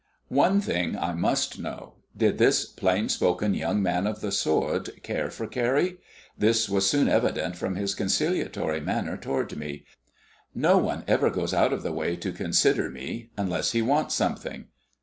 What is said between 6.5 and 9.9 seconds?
was soon evident from his conciliatory manner toward me.